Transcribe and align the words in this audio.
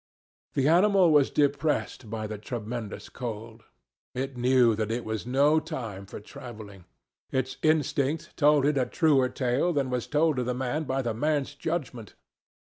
The 0.55 0.67
animal 0.67 1.11
was 1.11 1.29
depressed 1.29 2.09
by 2.09 2.25
the 2.25 2.39
tremendous 2.39 3.07
cold. 3.07 3.65
It 4.15 4.35
knew 4.35 4.73
that 4.73 4.89
it 4.89 5.05
was 5.05 5.27
no 5.27 5.59
time 5.59 6.07
for 6.07 6.19
travelling. 6.19 6.85
Its 7.29 7.57
instinct 7.61 8.35
told 8.35 8.65
it 8.65 8.79
a 8.79 8.87
truer 8.87 9.29
tale 9.29 9.71
than 9.71 9.91
was 9.91 10.07
told 10.07 10.37
to 10.37 10.43
the 10.43 10.55
man 10.55 10.85
by 10.85 11.03
the 11.03 11.13
man's 11.13 11.53
judgment. 11.53 12.15